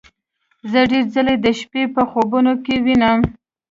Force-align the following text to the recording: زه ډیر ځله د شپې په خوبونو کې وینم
زه 0.71 0.79
ډیر 0.91 1.03
ځله 1.13 1.35
د 1.45 1.47
شپې 1.59 1.83
په 1.95 2.01
خوبونو 2.09 2.53
کې 2.63 2.75
وینم 2.85 3.19